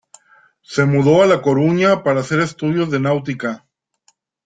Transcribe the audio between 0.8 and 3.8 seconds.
mudó a La Coruña para hacer estudios de náutica.